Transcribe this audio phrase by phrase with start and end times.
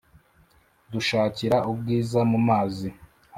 [0.91, 2.87] dushakira ubwiza mu mazi